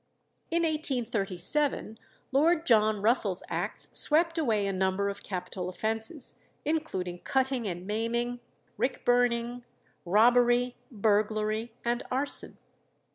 [0.49, 1.99] In 1837
[2.31, 6.33] Lord John Russell's acts swept away a number of capital offences,
[6.65, 8.39] including cutting and maiming,
[8.77, 9.63] rick burning,
[10.03, 12.57] robbery, burglary, and arson.